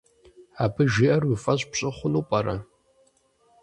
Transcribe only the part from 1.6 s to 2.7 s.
пщӏы хъуну пӏэрэ?